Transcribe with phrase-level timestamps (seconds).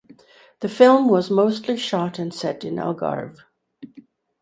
[0.61, 3.37] The film was mostly shot and set in Algarve.